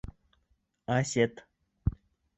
—Асет. 0.95 1.33